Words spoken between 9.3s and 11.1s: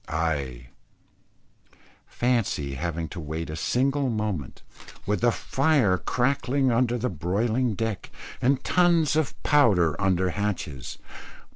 powder under hatches.